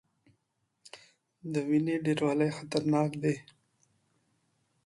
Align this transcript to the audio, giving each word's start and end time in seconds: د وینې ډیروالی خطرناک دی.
د 1.53 1.53
وینې 1.67 1.95
ډیروالی 2.05 2.49
خطرناک 2.57 3.11
دی. 3.23 3.35